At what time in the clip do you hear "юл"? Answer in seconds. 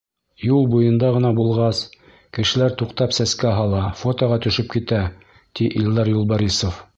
0.43-0.63